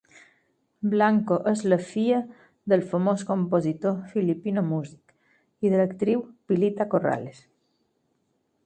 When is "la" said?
1.73-1.77